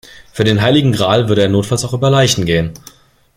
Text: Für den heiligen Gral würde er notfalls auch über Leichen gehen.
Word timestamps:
Für 0.33 0.43
den 0.43 0.63
heiligen 0.63 0.93
Gral 0.93 1.29
würde 1.29 1.43
er 1.43 1.47
notfalls 1.47 1.85
auch 1.85 1.93
über 1.93 2.09
Leichen 2.09 2.47
gehen. 2.47 2.73